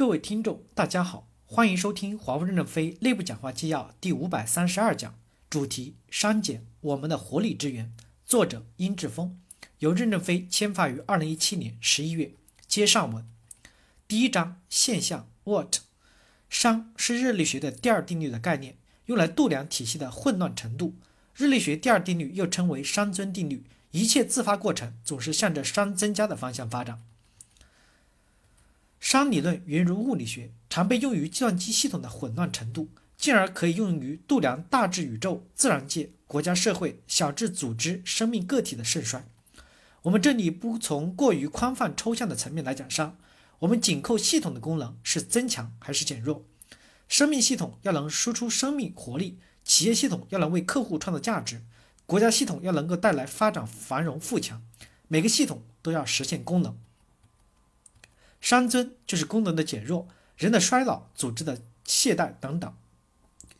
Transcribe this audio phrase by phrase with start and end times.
[0.00, 5.14] 各位听众，大家好，欢迎收听华为任正非内部讲话纪要第五百三十二讲，
[5.50, 7.92] 主题：删减我们的活力之源。
[8.24, 9.38] 作者：殷志峰，
[9.80, 12.32] 由任正非签发于二零一七年十一月。
[12.66, 13.28] 接上文，
[14.08, 15.80] 第一章现象 What？
[16.50, 20.94] 熵是热力学的第二定律的概念，用来度量体系的混乱程度。
[21.34, 27.02] 热力学第二定律又称为熵增定律，一切自发过程总是向着熵增加的方向发展。
[29.10, 39.26] 熵理论源于物理学，常被用于计算机系统的混乱程度，进而可以用于度量大至宇宙、自然界、国家社会，小至组织、生命个体的盛衰。
[40.02, 43.14] 我们这里不从过于宽泛抽象的层面来讲熵，
[43.58, 46.44] 我们紧扣系统的功能是增强还是减弱。
[47.08, 51.62] 生命系统要能输出生命活力，企业系统要能为客户创造价值，
[52.06, 54.62] 国家系统要能够带来发展繁荣富强，
[55.08, 56.78] 每个系统都要实现功能。
[58.42, 62.74] 熵增就是功能的减弱，人的衰老、组织的懈怠等等，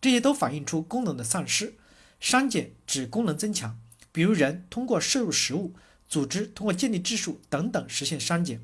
[0.00, 1.74] 这些都反映出功能的丧失。
[2.20, 3.78] 熵减指功能增强，
[4.12, 5.74] 比如人通过摄入食物，
[6.08, 8.60] 组织通过建立质数等等实现熵减，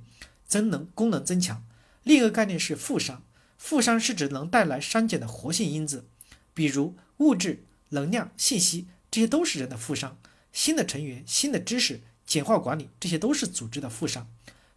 [0.46, 1.64] 增能功能增强。
[2.02, 3.19] 另一个概念是负熵，
[3.58, 6.06] 负熵是指能带来熵减的活性因子，
[6.54, 10.12] 比如物质、能量、信息，这些都是人的负熵。
[10.52, 14.24] 新的成员、新的知识、简化管理，这些都是组织的负熵。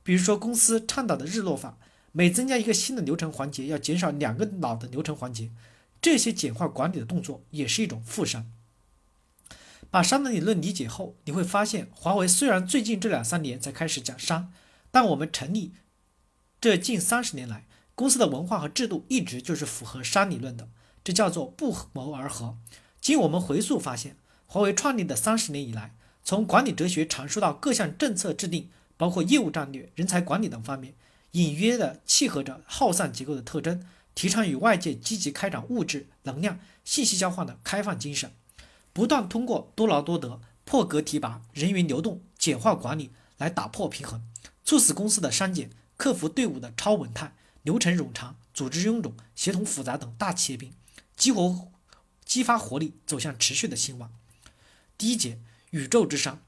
[0.06, 1.80] 比如说，公司倡导的日落法，
[2.12, 5.50] 每增加一个新的流程环节，要减少两个老的流程环节，
[6.00, 8.46] 这些简化管理的动作也是一种负伤。
[9.90, 14.54] 把商的理论理解后，你会发现，华为虽然最近这两三年才开始讲商，
[14.92, 15.74] 但我们成立
[16.62, 20.70] 这近三十年来，公司的文化和制度一直就是符合商理论的，
[21.04, 22.60] 这叫做不谋而合。
[23.02, 28.70] 经我们回溯发现，华为创立的三十年以来，从管理哲学阐述到各项政策制定。
[28.98, 30.94] 包括业务战略、人才管理等方面，
[31.32, 38.32] 隐约的契合着耗散结构的特征，提倡与外界积极开展物质、能量、信息交换的开放精神，
[38.94, 44.22] 不断通过多劳多得、破格提拔、人员流动、简化管理来打破平衡，
[44.64, 50.74] 促使公司的删减，克服队伍的超稳态、流程冗长、组织臃肿、协同复杂等大企业病，
[51.18, 51.72] 激活、
[52.24, 54.12] 激发活力，走向持续的兴旺。
[54.98, 55.40] 第一节，
[55.72, 56.40] 宇宙之商。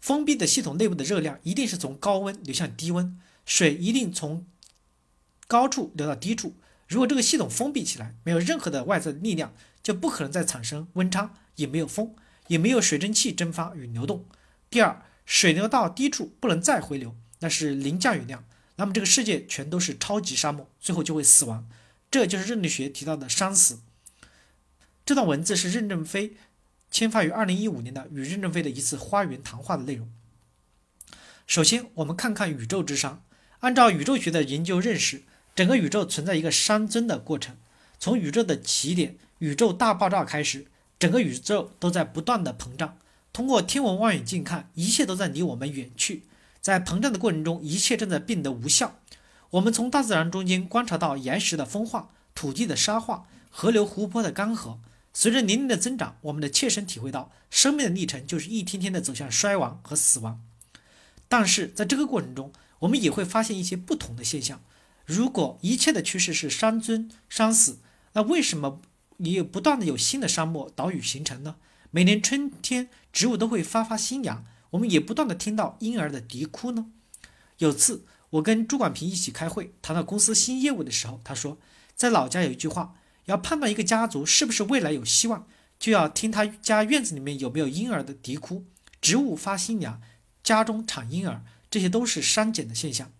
[0.00, 4.46] 封闭的系统内部的热量一定是从高温流向低温，水一定从
[5.46, 6.54] 高处流到低处。
[6.86, 12.14] 如果这个系统封闭起来，没有任何的外在力量，就不可能再产生温差，也没有风，
[12.46, 14.24] 也没有水蒸气蒸发与流动。
[14.70, 18.44] 第二，水流到低处不能再回流，那是零降雨量，
[18.76, 21.68] 那么这个世界全都是超级沙漠，最后就会死亡。
[22.10, 23.80] 这就是热力学提到的“熵死”。
[25.04, 26.36] 这段文字是任正非。
[26.90, 30.08] 签发于二零一五年的与任正非的一次花园谈话的内容。
[31.46, 33.18] 首先，我们看看宇宙之熵。
[33.60, 35.22] 按照宇宙学的研究认识，
[35.54, 37.56] 整个宇宙存在一个熵增的过程。
[37.98, 40.66] 从宇宙的起点宇宙大爆炸开始，
[40.98, 42.98] 整个宇宙都在不断的膨胀。
[43.32, 46.24] 通过天文望远镜看，一切都在离我们远去。
[46.60, 49.00] 在膨胀的过程中，一切正在变得无效。
[49.50, 54.78] 我们从大自然中间观察到岩石的风化、土地的沙化、河流湖泊的干涸。
[55.20, 60.40] 随着年龄的增长，我们的切身体会到，生命的历程就是一天天的走向衰亡和死亡。
[61.26, 64.62] 但是在这个过程中，我们也会发现一些不同的现象。
[65.04, 67.80] 如果一切的趋势是山尊山死，
[68.12, 68.80] 那为什么
[69.16, 71.56] 也不断的有新的沙漠岛屿形成呢？
[71.90, 76.92] 每年春天，植物都会发发新芽，我们也不断的听到婴儿的啼哭呢？
[77.56, 81.58] 有次我跟朱广平一起开会，谈到公司新业务的时候，他说，
[81.96, 82.94] 在老家有一句话。
[83.28, 85.46] 要判断一个家族是不是未来有希望，
[85.78, 88.64] 就要听他家院子里面有没有婴儿的啼哭，
[89.02, 90.00] 植物发新芽，
[90.42, 93.12] 家中产婴儿，这些都是删减的现象。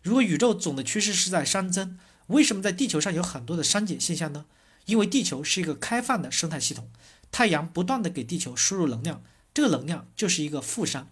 [0.00, 1.98] 如果宇宙总的趋势是在熵增，
[2.28, 4.46] 为什么在地球上有很多的删减现象呢？
[4.86, 6.88] 因为地球是一个开放的生态系统，
[7.32, 11.06] 太阳不断的给地球输入能量，这个能量就是一个负熵，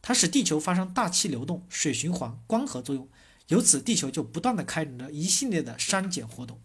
[0.00, 3.06] 它使地球发生大气流动、水循环、光合作用，
[3.48, 6.58] 由此地球就不断的开展着一系列的删减活动。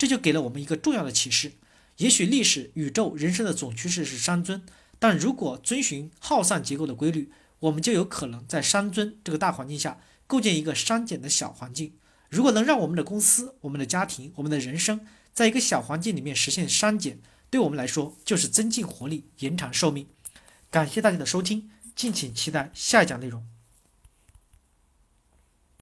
[0.00, 1.52] 这就给了我们一个重要的启示：
[1.98, 4.62] 也许历史、宇宙、人生的总趋势是熵增，
[4.98, 11.92] 但如果遵循耗散结构的规律，我们就有可能在熵增这个大环境下构建一个删减的小环境。
[12.30, 15.02] 如果能让我们的公司、我们的家庭、我们的人生
[15.34, 17.20] 在一个小环境里面实现删减，
[17.50, 20.06] 对我们来说就是增进活力、延长寿命。
[20.70, 23.44] 感谢大家的收听，敬请期待下一讲内容。